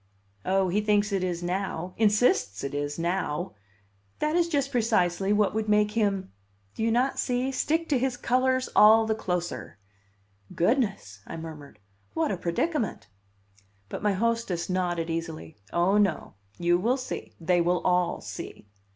[0.43, 3.53] "Oh, he thinks it is now insists it is now!
[4.17, 6.31] That is just precisely what would make him
[6.73, 7.51] do you not see?
[7.51, 9.77] stick to his colors all the closer."
[10.55, 11.77] "Goodness!" I murmured.
[12.15, 13.09] "What a predicament!"
[13.89, 15.57] But my hostess nodded easily.
[15.71, 16.33] "Oh, no.
[16.57, 17.33] You will see.
[17.39, 18.65] They will all see."